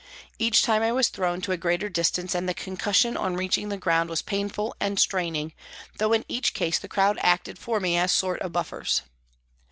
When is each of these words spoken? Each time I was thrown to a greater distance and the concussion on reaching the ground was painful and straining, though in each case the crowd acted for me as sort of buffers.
Each 0.39 0.63
time 0.63 0.81
I 0.81 0.91
was 0.91 1.09
thrown 1.09 1.41
to 1.41 1.51
a 1.51 1.57
greater 1.57 1.87
distance 1.87 2.33
and 2.33 2.49
the 2.49 2.55
concussion 2.55 3.15
on 3.15 3.35
reaching 3.37 3.69
the 3.69 3.77
ground 3.77 4.09
was 4.09 4.23
painful 4.23 4.75
and 4.79 4.99
straining, 4.99 5.53
though 5.99 6.11
in 6.11 6.25
each 6.27 6.55
case 6.55 6.79
the 6.79 6.87
crowd 6.87 7.19
acted 7.21 7.59
for 7.59 7.79
me 7.79 7.95
as 7.99 8.11
sort 8.11 8.39
of 8.41 8.51
buffers. 8.51 9.03